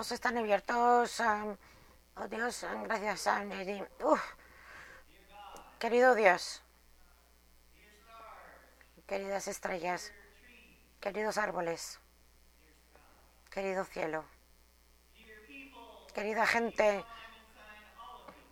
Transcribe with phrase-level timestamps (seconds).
[0.00, 1.20] ojos están abiertos.
[1.20, 3.28] oh Dios, gracias
[5.78, 6.62] Querido Dios,
[9.06, 10.10] queridas estrellas,
[11.00, 12.00] queridos árboles,
[13.50, 14.24] querido cielo,
[16.14, 17.04] querida gente,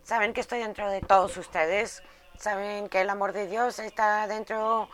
[0.02, 2.02] saben que estoy dentro de todos ustedes,
[2.36, 4.90] saben que el amor de Dios está dentro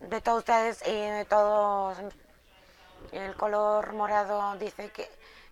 [0.00, 1.96] de todos ustedes y de todos.
[3.10, 5.08] El color morado dice que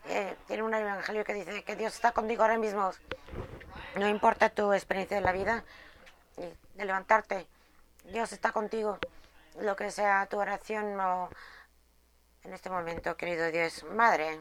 [0.07, 2.91] eh, tiene un evangelio que dice que Dios está contigo ahora mismo.
[3.97, 5.65] No importa tu experiencia de la vida,
[6.37, 7.47] de levantarte,
[8.05, 8.99] Dios está contigo.
[9.61, 11.29] Lo que sea tu oración o
[12.43, 14.41] en este momento, querido Dios, Madre,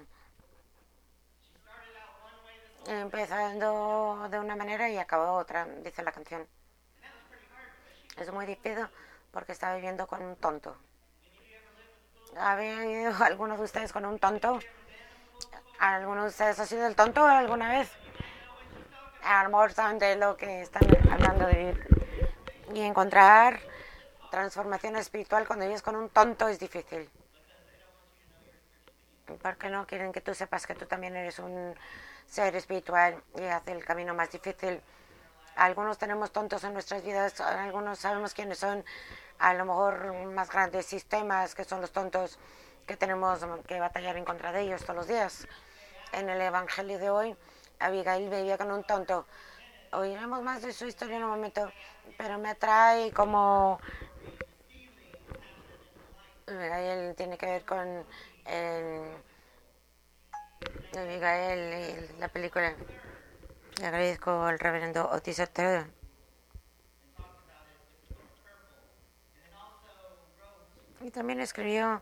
[2.87, 6.47] empezando de una manera y acabó otra, dice la canción.
[8.17, 8.87] Es muy difícil
[9.31, 10.75] porque está viviendo con un tonto.
[12.37, 14.59] ¿Ha vivido alguno de ustedes con un tonto?
[15.81, 17.91] ¿Alguno de ha sido el tonto alguna vez?
[19.23, 21.75] A lo mejor saben de lo que están hablando de.
[22.75, 23.59] Y encontrar
[24.29, 27.09] transformación espiritual cuando vives con un tonto es difícil.
[29.41, 31.73] Porque no quieren que tú sepas que tú también eres un
[32.27, 34.79] ser espiritual y hace el camino más difícil.
[35.55, 38.85] Algunos tenemos tontos en nuestras vidas, algunos sabemos quiénes son,
[39.39, 42.37] a lo mejor más grandes sistemas que son los tontos
[42.85, 45.47] que tenemos que batallar en contra de ellos todos los días.
[46.13, 47.35] En el Evangelio de hoy,
[47.79, 49.25] Abigail vivía con un tonto.
[49.93, 51.71] Oiremos más de su historia en un momento,
[52.17, 53.79] pero me atrae como...
[56.47, 58.05] Abigail tiene que ver con
[60.97, 62.75] Abigail y la película.
[63.79, 65.87] Le agradezco al reverendo Otis Ortega.
[70.99, 72.01] Y también escribió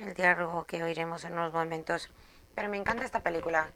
[0.00, 2.10] el diálogo que oiremos en unos momentos.
[2.54, 3.70] Pero me encanta esta película.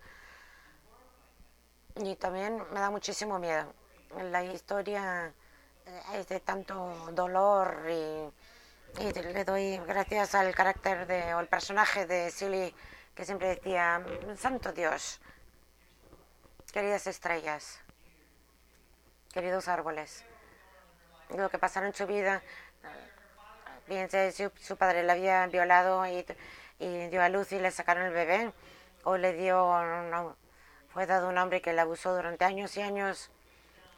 [1.96, 3.72] Y también me da muchísimo miedo.
[4.30, 5.32] La historia
[5.86, 6.74] eh, es de tanto
[7.12, 12.74] dolor y, y le doy gracias al carácter de, o el personaje de Silly
[13.14, 14.04] que siempre decía,
[14.36, 15.20] Santo Dios,
[16.72, 17.78] queridas estrellas,
[19.32, 20.24] queridos árboles,
[21.30, 22.42] lo que pasaron en su vida,
[23.86, 26.24] bien si su, padre la había violado y,
[26.78, 28.52] dio a luz y le sacaron el bebé,
[29.04, 29.72] o le dio,
[30.88, 33.30] fue dado un hombre que la abusó durante años y años,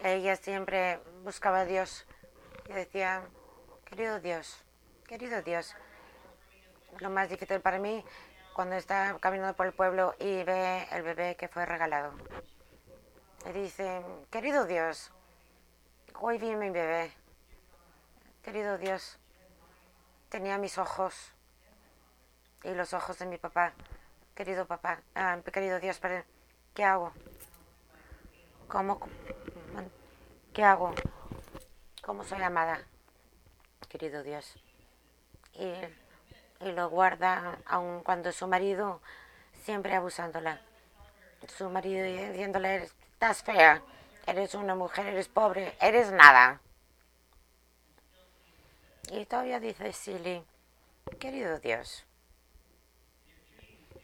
[0.02, 2.06] ella siempre buscaba a Dios
[2.68, 3.22] y decía,
[3.84, 4.62] querido Dios,
[5.06, 5.74] querido Dios,
[6.98, 8.04] lo más difícil para mí
[8.54, 12.12] cuando está caminando por el pueblo y ve el bebé que fue regalado.
[13.48, 15.12] Y dice, querido Dios,
[16.20, 17.12] hoy vi mi bebé.
[18.42, 19.18] Querido Dios,
[20.28, 21.32] tenía mis ojos
[22.62, 23.72] y los ojos de mi papá.
[24.34, 26.00] Querido papá, ah, querido Dios,
[26.74, 27.12] ¿qué hago?
[28.68, 29.00] ¿Cómo?
[30.52, 30.94] ¿Qué hago?
[32.02, 32.84] ¿Cómo soy amada?
[33.88, 34.54] Querido Dios.
[35.54, 35.72] Y
[36.60, 39.00] y lo guarda aun cuando su marido
[39.62, 40.60] siempre abusándola.
[41.48, 43.82] Su marido diciéndole, estás fea,
[44.26, 46.60] eres una mujer, eres pobre, eres nada.
[49.12, 50.44] Y todavía dice Silly,
[51.20, 52.04] querido Dios,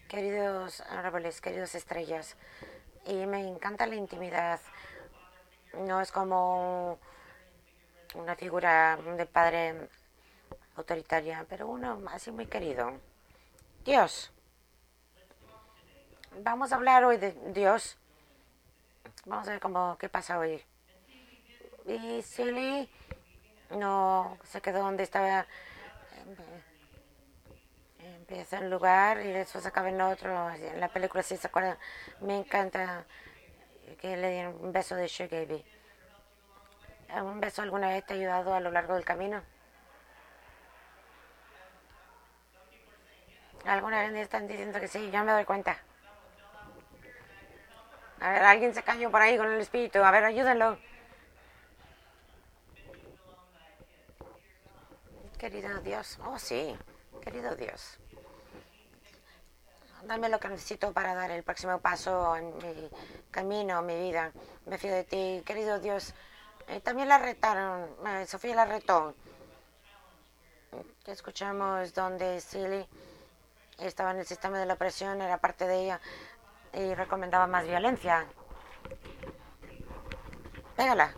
[0.08, 2.36] queridos árboles, queridos estrellas,
[3.06, 4.60] y me encanta la intimidad.
[5.74, 7.00] No es como
[8.14, 9.88] una figura de padre
[10.76, 12.92] autoritaria, pero uno así muy querido.
[13.84, 14.30] Dios.
[16.44, 17.98] Vamos a hablar hoy de Dios.
[19.26, 20.62] Vamos a ver cómo, qué pasa hoy.
[21.86, 22.88] Y Silly
[23.72, 25.47] no se quedó donde estaba.
[27.99, 30.50] Empieza en un lugar y después acaba en otro.
[30.50, 31.78] En la película sí se acuerda.
[32.21, 33.05] Me encanta
[34.00, 35.47] que le dieron un beso de Sugar
[37.22, 39.43] ¿Un beso alguna vez te ha ayudado a lo largo del camino?
[43.66, 45.78] Alguna vez están diciendo que sí, ya me doy cuenta.
[48.20, 50.02] A ver, alguien se cayó por ahí con el espíritu.
[50.02, 50.79] A ver, ayúdenlo.
[55.43, 56.21] Querido Dios.
[56.25, 56.73] Oh, sí.
[57.21, 57.99] Querido Dios.
[60.05, 62.89] Dame lo que necesito para dar el próximo paso en mi
[63.29, 64.31] camino, mi vida.
[64.67, 65.43] Me fío de ti.
[65.44, 66.15] Querido Dios.
[66.69, 67.91] Eh, también la retaron.
[68.06, 69.17] Eh, Sofía la retó.
[71.06, 72.87] Escuchamos donde Silly
[73.79, 76.00] estaba en el sistema de la opresión, era parte de ella
[76.73, 78.29] y recomendaba más violencia.
[80.77, 81.12] Pégala.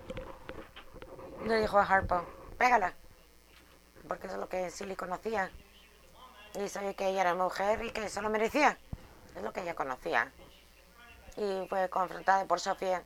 [1.44, 2.25] Le dijo a Harpo,
[2.56, 2.94] pégala.
[4.08, 5.50] Porque eso es lo que Silly conocía.
[6.54, 8.78] Y sabía que ella era mujer y que eso lo merecía.
[9.34, 10.32] Es lo que ella conocía.
[11.36, 13.02] Y fue confrontada por Sofía.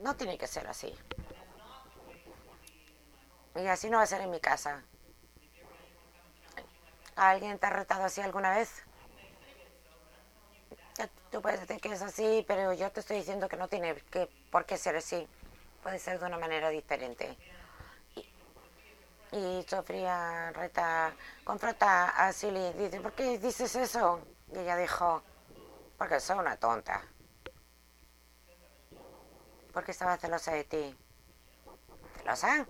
[0.00, 0.94] No tiene que ser así.
[3.56, 4.84] Y así no va a ser en mi casa.
[7.16, 8.82] ¿Alguien te ha retado así alguna vez?
[11.30, 14.28] Tú puedes decir que es así, pero yo te estoy diciendo que no tiene que,
[14.50, 15.26] por qué ser así.
[15.82, 17.36] Puede ser de una manera diferente.
[19.36, 22.72] Y, Sofía reta, confronta a Silly.
[22.72, 24.22] Dice, ¿por qué dices eso?
[24.50, 25.22] Y ella dijo,
[25.98, 27.04] porque soy una tonta.
[29.74, 30.96] Porque estaba celosa de ti.
[32.16, 32.66] ¿Celosa?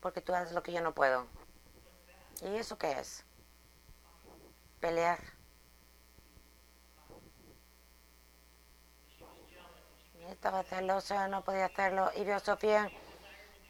[0.00, 1.26] Porque tú haces lo que yo no puedo.
[2.40, 3.26] ¿Y eso qué es?
[4.80, 5.18] Pelear.
[10.30, 12.10] Estaba celosa, no podía hacerlo.
[12.16, 12.90] Y vio Sofía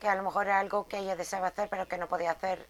[0.02, 2.66] que a lo mejor era algo que ella deseaba hacer, pero que no podía hacer.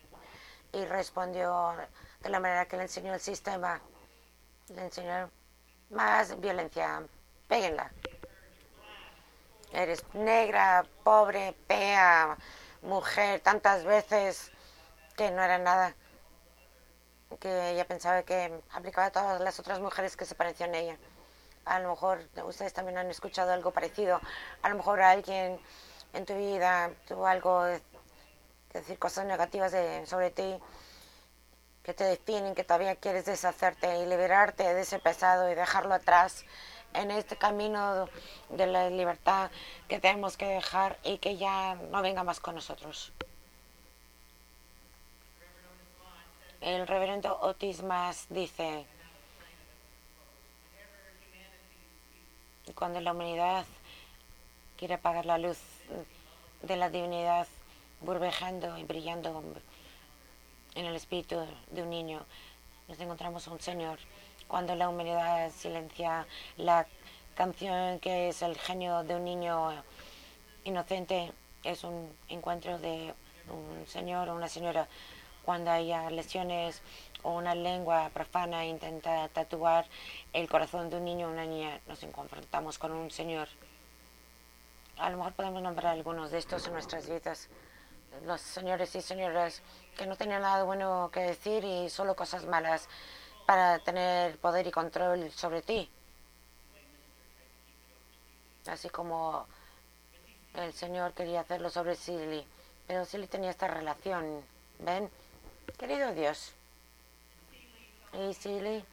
[0.71, 1.75] Y respondió
[2.21, 3.81] de la manera que le enseñó el sistema.
[4.69, 5.31] Le enseñó
[5.89, 7.03] más violencia.
[7.49, 7.91] Péguenla.
[9.73, 12.37] Eres negra, pobre, pea,
[12.83, 14.53] mujer, tantas veces
[15.17, 15.95] que no era nada.
[17.41, 20.99] Que ella pensaba que aplicaba a todas las otras mujeres que se parecían a ella.
[21.65, 24.21] A lo mejor ustedes también han escuchado algo parecido.
[24.61, 25.59] A lo mejor alguien
[26.13, 27.65] en tu vida tuvo algo,
[28.71, 29.73] que decir cosas negativas
[30.09, 30.59] sobre ti
[31.83, 36.45] que te definen, que todavía quieres deshacerte y liberarte de ese pesado y dejarlo atrás
[36.95, 38.09] en este camino
[38.51, 39.51] de la libertad
[39.89, 43.13] que tenemos que dejar y que ya no venga más con nosotros.
[46.61, 48.87] El reverendo Otis Mas dice,
[52.77, 53.65] cuando la humanidad
[54.77, 55.59] quiere apagar la luz
[56.63, 57.47] de la divinidad
[58.01, 59.43] burbejando y brillando
[60.75, 62.25] en el espíritu de un niño,
[62.89, 63.99] nos encontramos un Señor
[64.53, 66.27] cuando la humanidad silencia
[66.59, 66.87] la
[67.35, 69.83] canción que es el genio de un niño
[70.65, 71.33] inocente,
[71.65, 73.15] es un encuentro de
[73.49, 74.89] un señor o una señora.
[75.47, 76.83] Cuando haya lesiones
[77.23, 79.87] o una lengua profana intenta tatuar
[80.35, 83.49] el corazón de un niño o una niña, nos confrontamos con un señor.
[84.99, 87.49] A lo mejor podemos nombrar algunos de estos en nuestras vidas.
[88.25, 89.63] Los señores y señoras
[89.97, 92.89] que no tenían nada bueno que decir y solo cosas malas
[93.47, 95.91] para tener poder y control sobre ti.
[98.67, 99.47] Así como
[100.55, 102.47] el Señor quería hacerlo sobre Silly.
[102.87, 104.43] Pero Silly tenía esta relación.
[104.79, 105.11] ¿Ven?
[105.79, 106.53] Querido Dios.
[108.13, 108.85] Y Silly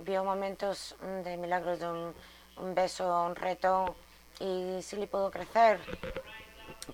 [0.00, 0.94] vio momentos
[1.24, 3.94] de milagros de un, beso, un reto.
[4.40, 5.80] Y Silly pudo crecer.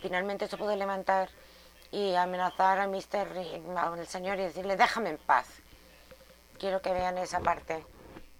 [0.00, 1.30] Finalmente se pudo levantar
[1.90, 5.62] y amenazar a Mister, el Señor y decirle, déjame en paz
[6.58, 7.84] quiero que vean esa parte,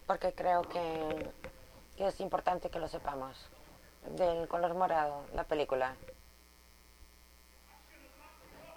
[0.07, 1.31] porque creo que,
[1.97, 3.49] es importante que lo sepamos.
[4.11, 5.95] Del color morado, la película.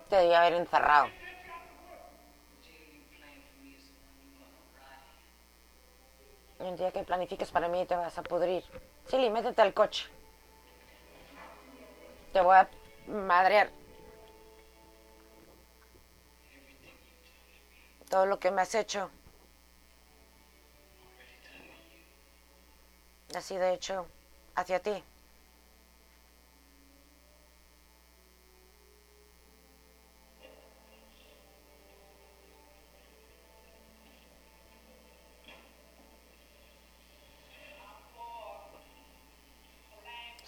[0.09, 1.07] Te debía haber encerrado.
[6.59, 8.63] El día que planifiques para mí te vas a pudrir.
[9.07, 10.07] Silly, métete al coche.
[12.33, 12.69] Te voy a
[13.07, 13.69] madrear.
[18.09, 19.09] Todo lo que me has hecho.
[23.35, 24.06] ha sido hecho
[24.56, 25.04] hacia ti.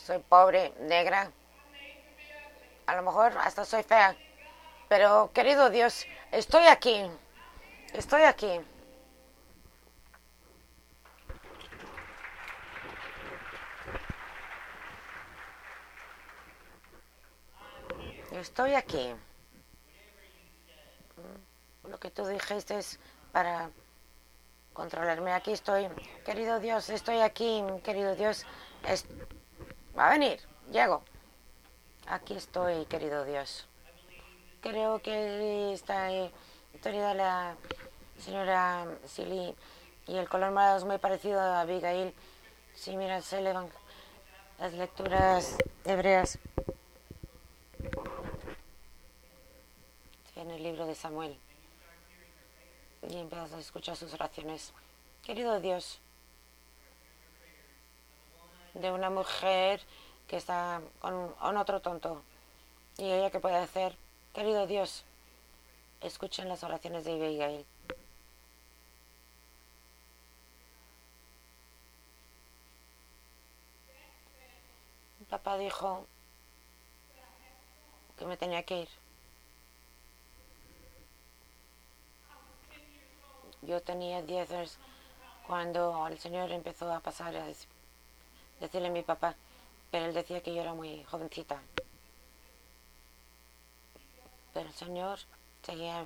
[0.06, 1.32] Soy pobre, negra.
[2.86, 4.16] A lo mejor hasta soy fea.
[4.90, 7.10] Pero, querido Dios, estoy aquí.
[7.94, 8.60] Estoy aquí.
[18.44, 19.16] estoy aquí.
[21.88, 23.00] Lo que tú dijiste es
[23.32, 23.70] para
[24.74, 25.32] controlarme.
[25.32, 25.88] Aquí estoy.
[26.26, 27.64] Querido Dios, estoy aquí.
[27.84, 28.46] Querido Dios,
[29.98, 30.40] va a venir.
[30.72, 31.04] Llego.
[32.08, 33.68] Aquí estoy, querido Dios.
[34.62, 36.12] Creo que esta
[36.74, 37.56] historia de la
[38.20, 39.56] señora Silly
[40.08, 42.14] y el color morado es muy parecido a Abigail.
[42.74, 43.70] Si miras, se elevan
[44.60, 46.40] las lecturas hebreas.
[50.36, 51.38] en el libro de Samuel
[53.08, 54.74] y empiezas a escuchar sus oraciones.
[55.22, 56.02] Querido Dios,
[58.74, 59.82] de una mujer
[60.28, 62.22] que está con, con otro tonto.
[62.98, 63.96] Y ella que puede hacer,
[64.34, 65.04] querido Dios,
[66.02, 67.66] escuchen las oraciones de Abigail.
[75.30, 76.06] Papá dijo
[78.20, 78.90] que me tenía que ir.
[83.64, 84.78] Yo tenía 10 años
[85.48, 87.73] cuando el Señor empezó a pasar a decir
[88.60, 89.36] decirle a mi papá,
[89.92, 91.62] pero él decía que yo era muy jovencita.
[94.54, 95.20] Pero el Señor
[95.64, 96.06] seguía,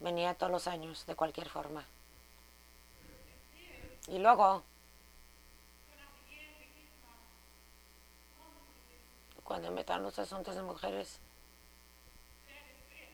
[0.00, 1.84] venía todos los años de cualquier forma.
[4.08, 4.62] Y luego,
[9.42, 11.20] cuando metan los asuntos de mujeres,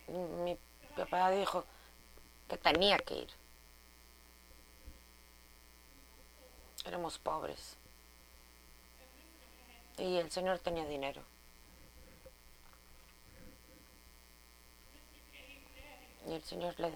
[0.09, 0.59] mi
[0.97, 1.65] papá dijo
[2.49, 3.29] que tenía que ir.
[6.85, 7.80] Éramos pobres.
[10.01, 11.23] Y el Señor tenía dinero.
[16.27, 16.91] Y el Señor le,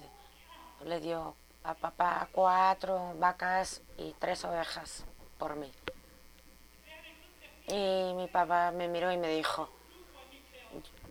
[0.86, 5.04] le dio a papá cuatro vacas y tres ovejas
[5.38, 5.70] por mí.
[7.66, 9.68] Y mi papá me miró y me dijo,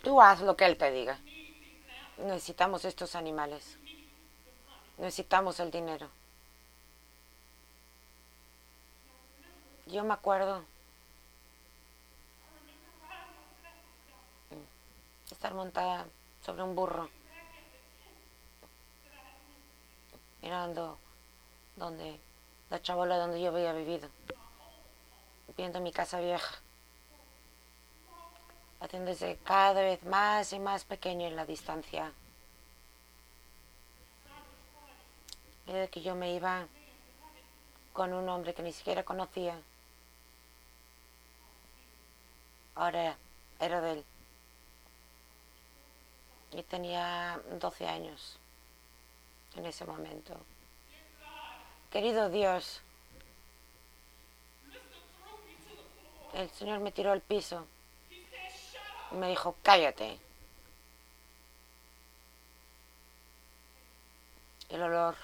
[0.02, 1.20] tú haz lo que él te diga.
[2.18, 3.78] Necesitamos estos animales.
[4.98, 6.10] Necesitamos el dinero.
[9.86, 10.73] Yo me acuerdo
[15.44, 16.06] estar montada
[16.46, 17.10] sobre un burro
[20.42, 20.98] mirando
[21.76, 22.18] donde
[22.70, 24.08] la chabola donde yo había vivido,
[25.58, 26.56] viendo mi casa vieja,
[28.80, 32.14] haciéndose cada vez más y más pequeño en la distancia.
[35.66, 36.68] Desde que yo me iba
[37.92, 39.60] con un hombre que ni siquiera conocía.
[42.76, 43.18] Ahora
[43.60, 44.06] era de él.
[46.54, 48.38] Y tenía 12 años
[49.56, 50.36] en ese momento.
[51.92, 52.82] Querido Dios,
[56.34, 57.66] el Señor me tiró al piso
[59.12, 60.20] y me dijo, cállate.
[64.70, 65.16] El olor.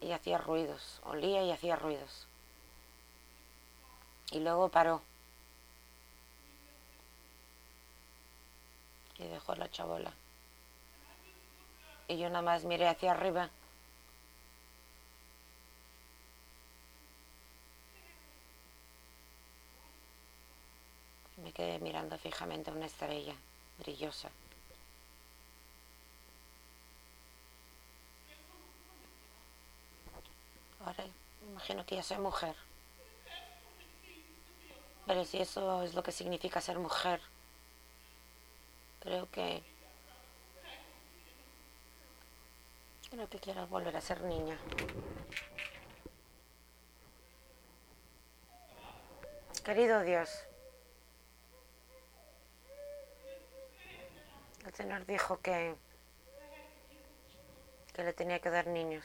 [0.00, 2.26] Y hacía ruidos, olía y hacía ruidos.
[4.30, 5.02] Y luego paró.
[9.18, 10.12] Y dejó la chabola.
[12.08, 13.50] Y yo nada más miré hacia arriba.
[21.42, 23.34] Me quedé mirando fijamente a una estrella
[23.78, 24.30] brillosa.
[30.80, 31.04] Ahora
[31.50, 32.54] imagino que ya soy mujer.
[35.06, 37.20] Pero si eso es lo que significa ser mujer,
[39.06, 39.62] creo que
[43.08, 44.58] Creo que quiero volver a ser niña.
[49.64, 50.28] Querido Dios,
[54.66, 55.76] el Señor dijo que,
[57.94, 59.04] que le tenía que dar niños.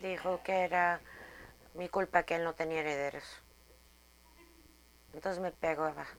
[0.00, 1.00] Dijo que era
[1.74, 3.42] mi culpa que él no tenía herederos.
[5.12, 6.16] Entonces me pegó abajo.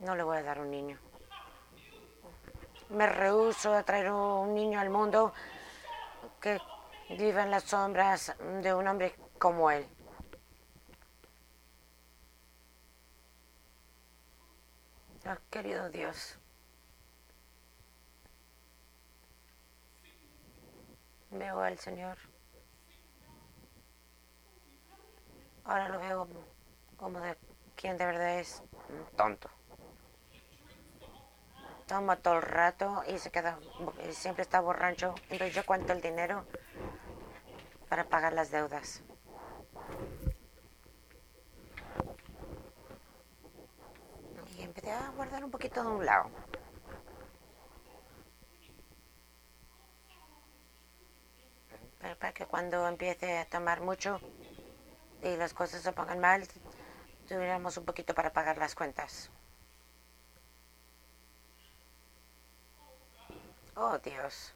[0.00, 0.98] No le voy a dar un niño.
[2.88, 5.32] Me rehuso a traer un niño al mundo
[6.40, 6.58] que
[7.10, 9.86] viva en las sombras de un hombre como él.
[15.26, 16.38] Oh, querido Dios.
[21.30, 22.29] Veo al Señor.
[25.64, 26.28] Ahora lo veo
[26.96, 27.36] como de
[27.76, 28.62] quien de verdad es
[29.16, 29.48] tonto
[31.90, 33.58] toma todo el rato y se queda,
[34.12, 35.12] siempre está borracho.
[35.28, 36.44] Entonces yo cuento el dinero
[37.88, 39.02] para pagar las deudas.
[44.56, 46.30] Y empecé a guardar un poquito de un lado.
[52.20, 54.20] Para que cuando empiece a tomar mucho
[55.22, 56.46] y las cosas se pongan mal,
[57.28, 59.30] tuviéramos un poquito para pagar las cuentas.
[63.74, 64.54] Oh Dios.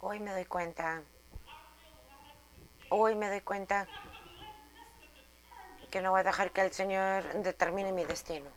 [0.00, 1.02] Hoy me doy cuenta.
[2.90, 3.86] Hoy me doy cuenta
[5.90, 8.48] que no voy a dejar que el Señor determine mi destino.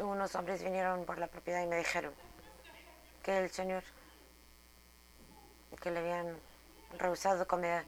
[0.00, 2.14] Unos hombres vinieron por la propiedad y me dijeron
[3.22, 3.82] que el Señor,
[5.80, 6.38] que le habían
[6.98, 7.84] rehusado comida.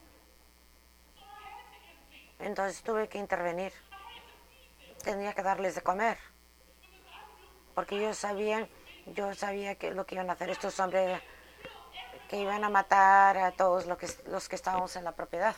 [2.39, 3.73] Entonces tuve que intervenir
[5.03, 6.19] tenía que darles de comer.
[7.75, 8.69] Porque yo sabía,
[9.07, 11.21] yo sabía que lo que iban a hacer estos hombres,
[12.29, 15.57] que iban a matar a todos los que, los que estábamos en la propiedad.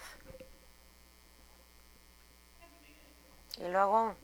[3.58, 4.14] Y luego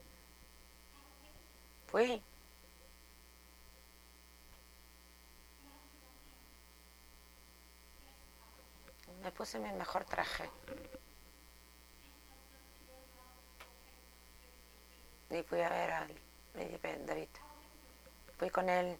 [1.86, 2.22] fui.
[9.22, 10.50] Me puse mi mejor traje.
[15.30, 16.06] Y fui a ver a
[17.06, 17.28] David.
[18.38, 18.98] Fui con él.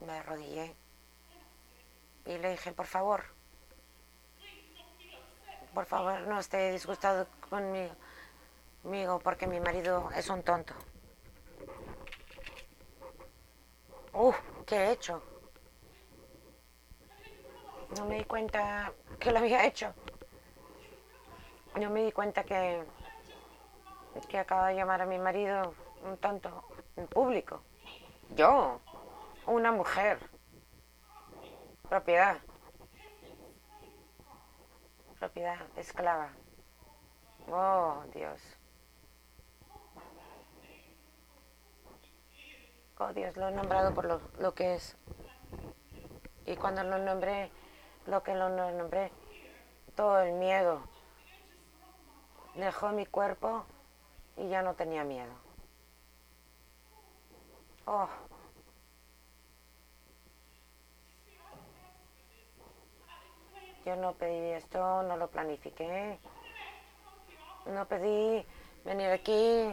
[0.00, 0.74] Me arrodillé.
[2.26, 3.24] Y le dije, por favor,
[5.74, 10.74] por favor no esté disgustado conmigo, porque mi marido es un tonto.
[14.12, 14.36] Uf,
[14.66, 15.22] ¿qué he hecho?
[17.96, 19.92] No me di cuenta que lo había hecho.
[21.78, 22.84] No me di cuenta que,
[24.28, 26.64] que acaba de llamar a mi marido un tonto
[26.96, 27.62] en público.
[28.36, 28.80] Yo,
[29.46, 30.18] una mujer,
[31.88, 32.38] propiedad
[35.20, 36.30] propiedad esclava.
[37.52, 38.40] Oh, Dios.
[42.98, 44.96] Oh, Dios, lo he nombrado por lo, lo que es.
[46.46, 47.50] Y cuando lo nombré,
[48.06, 49.10] lo que lo nombré,
[49.94, 50.82] todo el miedo
[52.54, 53.64] dejó mi cuerpo
[54.36, 55.32] y ya no tenía miedo.
[57.86, 58.08] Oh.
[63.84, 66.18] Yo no pedí esto, no lo planifiqué.
[67.66, 68.46] No pedí
[68.84, 69.70] venir aquí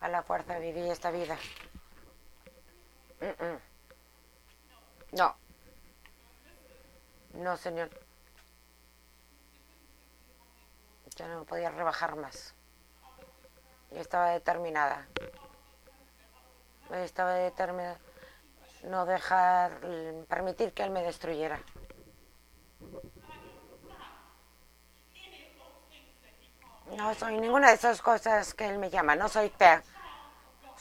[0.00, 1.36] a la fuerza vivir esta vida.
[5.12, 5.34] No.
[7.34, 7.90] No, señor.
[11.16, 12.54] Yo no podía rebajar más.
[13.90, 15.06] Yo estaba determinada.
[16.90, 17.98] Estaba determinada
[18.84, 19.80] no dejar,
[20.28, 21.60] permitir que él me destruyera.
[26.96, 29.14] No soy ninguna de esas cosas que él me llama.
[29.14, 29.82] No soy fea.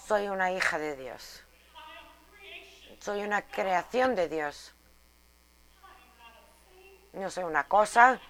[0.08, 1.44] Soy una hija de Dios.
[3.00, 4.74] Soy una creación de Dios.
[7.18, 8.22] No soy una cosa,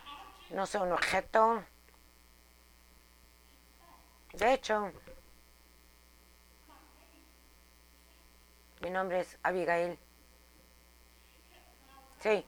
[0.51, 1.61] no soy un objeto.
[4.31, 4.93] De hecho,
[8.79, 9.99] mi nombre es Abigail.
[12.19, 12.45] Sí.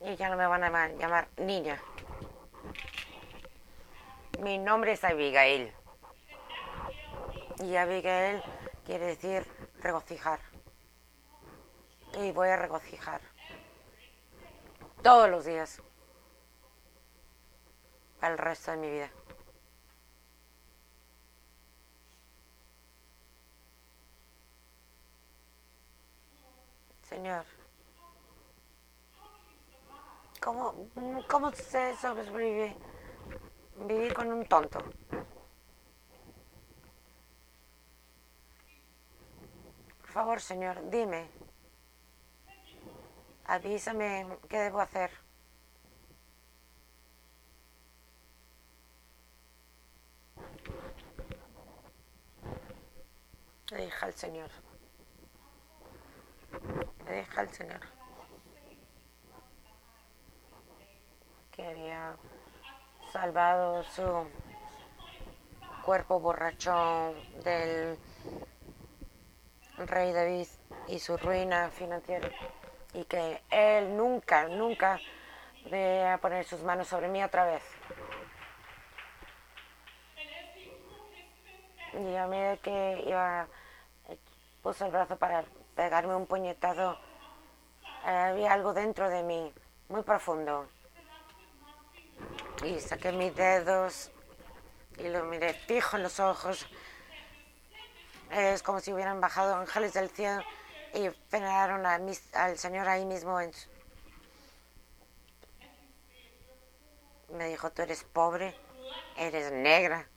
[0.00, 1.78] Y ya no me van a llamar niña.
[4.38, 5.70] Mi nombre es Abigail.
[7.58, 8.42] Y Abigail
[8.86, 9.46] quiere decir
[9.80, 10.40] regocijar.
[12.14, 13.29] Y voy a regocijar.
[15.02, 15.80] Todos los días.
[18.20, 19.10] Para el resto de mi vida.
[27.02, 27.44] Señor.
[30.40, 30.74] ¿Cómo,
[31.28, 32.76] cómo se sobrevive?
[33.86, 34.78] vivir con un tonto.
[40.00, 41.28] Por favor, señor, dime.
[43.50, 45.10] Avísame qué debo hacer.
[53.72, 54.50] Le dije al Señor.
[57.06, 57.80] Le dije al Señor.
[61.50, 62.16] Que había
[63.12, 64.28] salvado su
[65.84, 67.98] cuerpo borracho del
[69.76, 70.46] rey David
[70.86, 72.30] y su ruina financiera
[72.94, 75.00] y que él nunca, nunca
[75.70, 77.62] vea poner sus manos sobre mí otra vez.
[81.92, 83.46] Y a medida que iba,
[84.62, 86.98] puso el brazo para pegarme un puñetazo,
[88.04, 89.52] había algo dentro de mí,
[89.88, 90.68] muy profundo
[92.64, 94.10] y saqué mis dedos
[94.98, 96.66] y lo miré fijo en los ojos.
[98.30, 100.42] Es como si hubieran bajado ángeles del cielo
[100.94, 103.38] y veneraron al Señor ahí mismo.
[107.28, 108.54] Me dijo, tú eres pobre,
[109.16, 110.08] eres negra,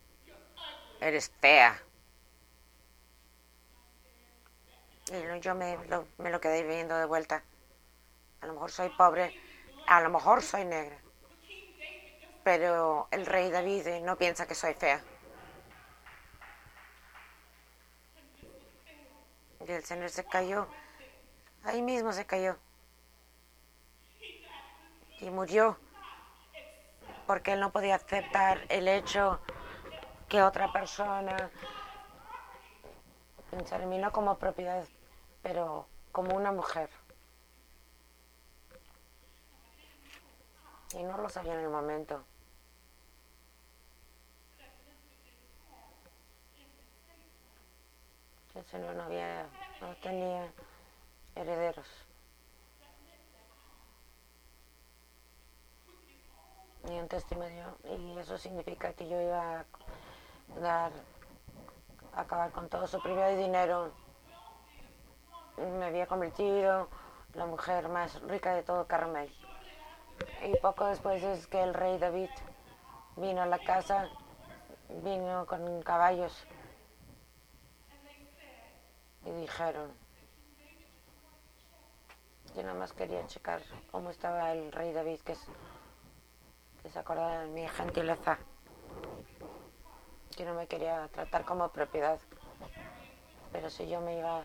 [0.99, 1.81] eres fea.
[5.11, 7.43] Y yo me lo, me lo quedé viendo de vuelta.
[8.41, 9.33] A lo mejor soy pobre,
[9.87, 11.03] a lo mejor soy negra
[12.43, 15.01] pero el rey David no piensa que soy fea.
[19.67, 20.67] El Señor se cayó,
[21.63, 22.57] ahí mismo se cayó.
[25.19, 25.77] Y murió
[27.25, 29.39] porque él no podía aceptar el hecho
[30.27, 31.49] que otra persona
[33.99, 34.85] no como propiedad,
[35.41, 36.89] pero como una mujer.
[40.95, 42.23] Y no lo sabía en el momento.
[48.73, 49.45] Señor no había,
[49.81, 50.51] no tenía
[51.35, 51.85] herederos.
[56.89, 57.77] Ni un testimonio.
[57.83, 59.65] Y eso significa que yo iba a
[60.59, 60.91] dar,
[62.15, 63.91] acabar con todo su privado y dinero.
[65.57, 66.89] Me había convertido
[67.35, 69.31] la mujer más rica de todo Carmel.
[70.43, 72.31] Y poco después es que el rey David
[73.17, 74.09] vino a la casa,
[75.03, 76.47] vino con caballos
[79.25, 79.91] y dijeron,
[82.55, 85.35] yo nada más quería checar cómo estaba el rey David, que,
[86.81, 88.37] que se acordaba de mi gentileza.
[90.37, 92.19] Yo no me quería tratar como propiedad.
[93.51, 94.43] Pero si yo me iba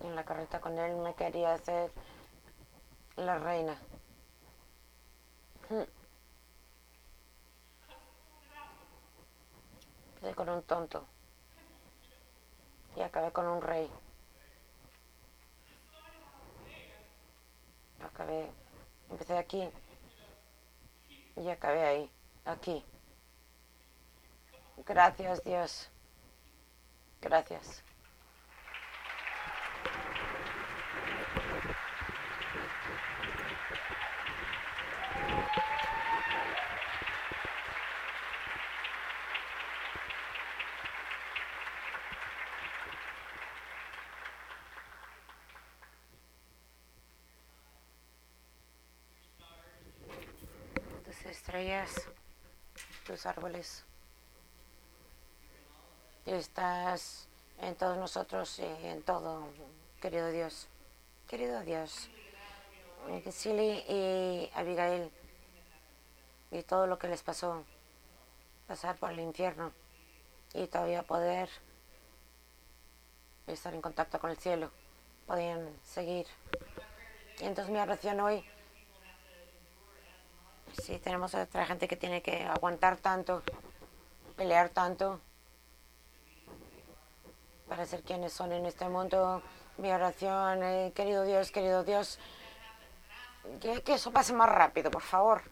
[0.00, 1.90] en la carreta con él, me quería hacer
[3.16, 3.76] la reina.
[10.20, 11.06] Quedé con un tonto
[12.96, 13.90] y acabé con un rey.
[18.02, 18.50] Acabé,
[19.10, 19.68] empecé aquí
[21.36, 22.10] y acabé ahí,
[22.44, 22.84] aquí.
[24.86, 25.90] Gracias Dios.
[27.20, 27.85] Gracias.
[51.56, 52.08] Estrellas,
[53.06, 53.84] tus árboles.
[56.26, 57.28] Estás
[57.62, 59.48] en todos nosotros y en todo,
[60.02, 60.68] querido Dios.
[61.26, 62.10] Querido Dios,
[63.30, 65.10] Silly y Abigail
[66.50, 67.64] y todo lo que les pasó,
[68.66, 69.72] pasar por el infierno
[70.52, 71.48] y todavía poder
[73.46, 74.70] estar en contacto con el cielo,
[75.26, 76.26] podían seguir.
[77.40, 78.44] Y entonces mi oración hoy
[80.82, 83.42] si tenemos a otra gente que tiene que aguantar tanto,
[84.36, 85.20] pelear tanto
[87.68, 89.42] para ser quienes son en este mundo.
[89.78, 92.18] Mi oración, eh, querido Dios, querido Dios,
[93.60, 95.42] que, eso pase más rápido, por favor.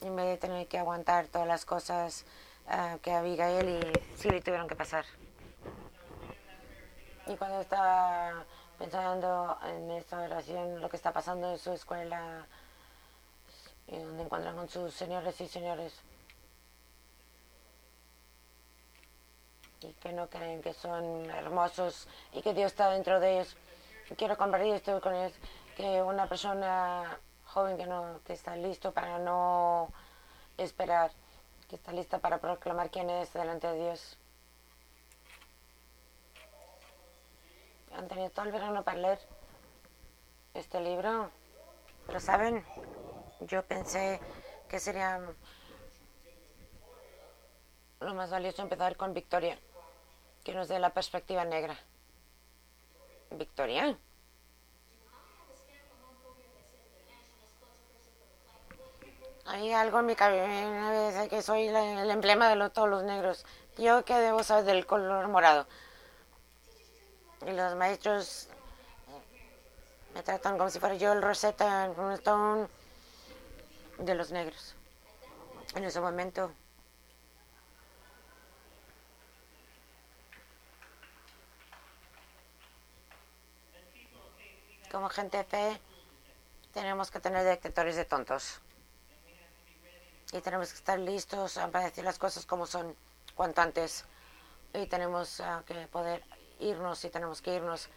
[0.00, 2.24] En vez de tener que aguantar todas las cosas
[2.66, 5.04] uh, que Abigail y Silly tuvieron que pasar.
[7.26, 8.44] Y cuando estaba
[8.78, 12.46] pensando en esta oración, lo que está pasando en su escuela,
[13.92, 15.92] y donde encuentran con sus señores y señores
[19.82, 23.56] y que no creen que son hermosos y que Dios está dentro de ellos.
[24.16, 25.32] Quiero compartir esto con ellos,
[25.76, 29.88] que una persona joven que, no, que está listo para no
[30.56, 31.10] esperar,
[31.68, 34.18] que está lista para proclamar quién es delante de Dios.
[37.94, 39.18] Han tenido todo el verano para leer
[40.54, 41.30] este libro,
[42.06, 42.64] pero saben,
[43.46, 44.20] yo pensé
[44.68, 45.20] que sería
[48.00, 49.58] lo más valioso empezar con Victoria,
[50.44, 51.76] que nos dé la perspectiva negra.
[53.30, 53.96] Victoria.
[59.46, 63.44] Hay algo en mi cabeza que soy el emblema de todos los negros.
[63.76, 65.66] Yo que debo saber del color morado.
[67.46, 68.48] Y los maestros
[70.14, 72.68] me tratan como si fuera yo el Rosetta Stone
[73.98, 74.74] de los negros.
[75.74, 76.52] En ese momento
[84.90, 85.80] como gente de fe
[86.72, 88.60] tenemos que tener detectores de tontos.
[90.32, 92.96] Y tenemos que estar listos para decir las cosas como son
[93.34, 94.04] cuanto antes.
[94.72, 96.22] Y tenemos ah, que poder
[96.60, 97.88] irnos y tenemos que irnos.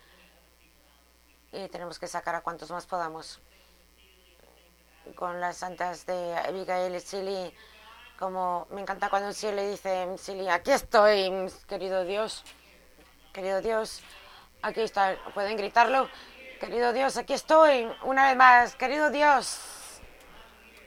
[1.51, 3.39] Y tenemos que sacar a cuantos más podamos
[5.13, 7.53] con las santas de Abigail y Silly,
[8.17, 12.43] como me encanta cuando Silly dice, Silly, aquí estoy, querido Dios,
[13.33, 14.01] querido Dios,
[14.61, 16.09] aquí está, pueden gritarlo,
[16.59, 19.59] querido Dios, aquí estoy, una vez más, querido Dios,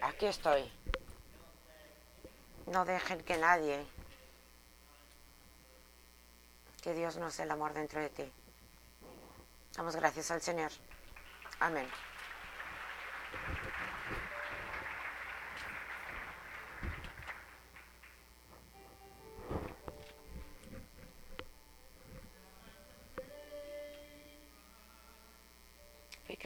[0.01, 0.73] aquí estoy.
[2.67, 3.87] No dejen que nadie,
[6.83, 8.33] que Dios no sea el amor dentro de ti.
[9.75, 10.71] Damos gracias al Señor.
[11.61, 11.89] Amén.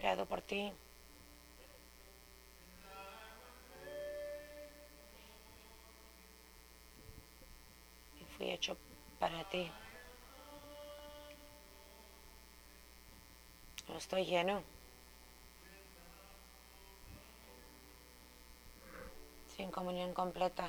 [0.02, 0.72] Creado por ti.
[8.20, 8.76] Y fui hecho
[9.20, 9.70] para ti.
[13.96, 14.64] Estoy lleno.
[19.56, 20.68] Sin comunión completa.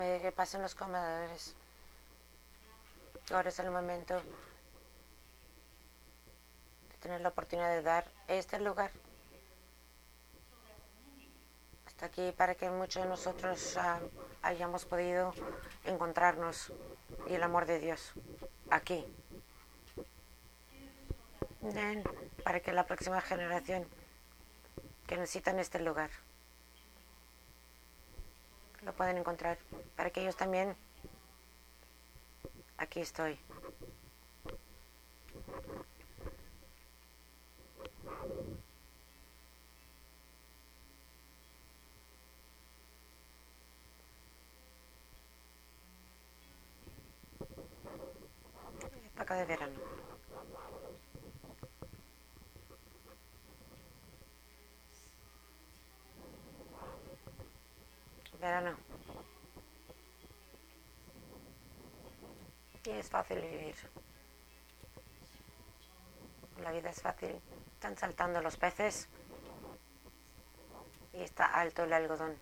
[0.00, 1.54] Que pasen los comedores.
[3.30, 4.22] Ahora es el momento de
[7.00, 8.90] tener la oportunidad de dar este lugar
[11.86, 14.00] hasta aquí para que muchos de nosotros ah,
[14.42, 15.34] hayamos podido
[15.84, 16.72] encontrarnos
[17.28, 18.12] y el amor de Dios
[18.70, 19.06] aquí.
[22.42, 23.86] para que la próxima generación
[25.06, 26.10] que necesitan este lugar
[28.82, 29.58] lo pueden encontrar.
[29.96, 30.76] Para que ellos también,
[32.78, 33.38] aquí estoy.
[49.16, 49.89] Época de verano.
[58.40, 58.74] Verano.
[62.84, 63.76] Y es fácil vivir.
[66.62, 67.38] La vida es fácil.
[67.74, 69.08] Están saltando los peces.
[71.12, 72.36] Y está alto el algodón.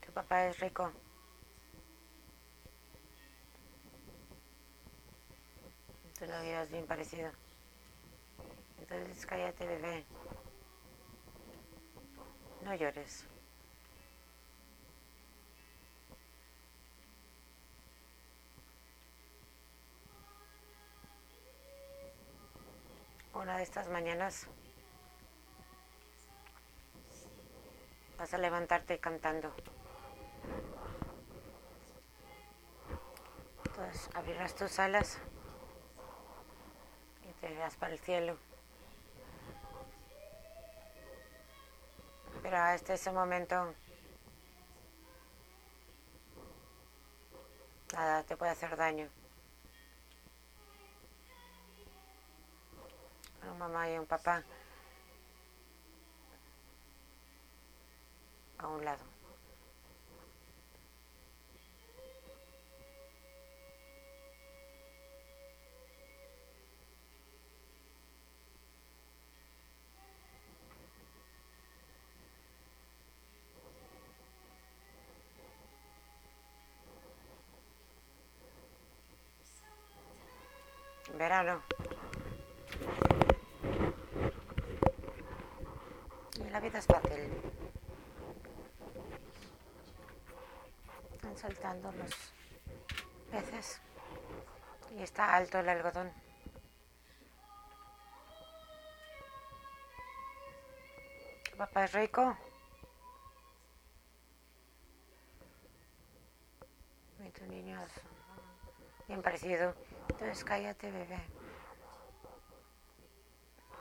[0.00, 0.90] Tu papá es rico.
[6.18, 7.45] Tu novio es bien parecido.
[8.88, 10.04] Entonces cállate, bebé.
[12.62, 13.26] No llores.
[23.34, 24.46] Una de estas mañanas
[28.18, 29.52] vas a levantarte cantando.
[33.66, 35.18] Entonces abrirás tus alas
[37.28, 38.38] y te irás para el cielo.
[42.46, 43.74] Pero hasta ese momento
[47.92, 49.08] nada te puede hacer daño.
[53.42, 54.44] Una mamá y un papá
[58.58, 59.15] a un lado.
[81.16, 81.62] Verano.
[86.44, 87.32] Y la vida es fácil.
[91.14, 92.32] Están saltando los
[93.30, 93.80] peces
[94.96, 96.12] y está alto el algodón.
[101.56, 102.36] papá es rico?
[107.24, 107.80] Y tu niño
[109.08, 109.74] bien parecido.
[110.08, 111.18] Entonces cállate, bebé.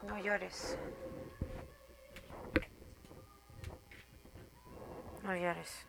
[0.03, 0.77] No llores.
[5.23, 5.85] No llores.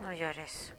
[0.00, 0.74] No llores.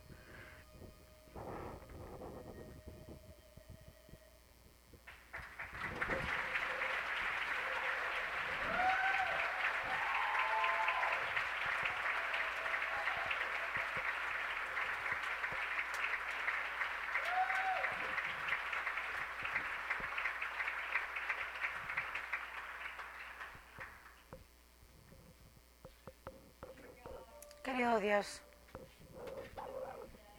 [27.73, 28.43] Querido Dios,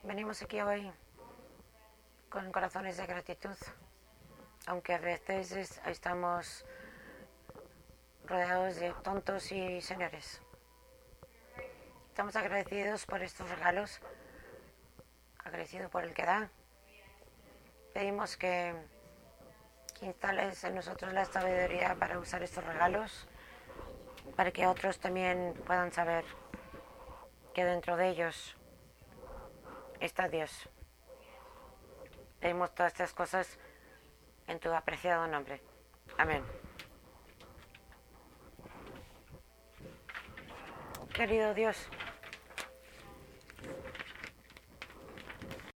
[0.05, 0.88] venimos aquí hoy
[2.29, 3.57] con corazones de gratitud,
[4.66, 6.64] aunque a veces estamos
[8.25, 10.40] rodeados de tontos y señores.
[12.07, 14.01] Estamos agradecidos por estos regalos,
[15.44, 16.49] agradecidos por el que da.
[17.92, 18.77] Pedimos que,
[20.03, 23.27] instales en nosotros la sabiduría para usar estos regalos,
[24.37, 26.25] para que otros también puedan saber
[27.55, 28.57] que dentro de ellos
[30.01, 30.69] está Dios.
[32.40, 33.59] Pedimos todas estas cosas
[34.49, 35.62] en tu apreciado nombre.
[36.19, 36.45] Amén.
[41.14, 41.88] Querido Dios,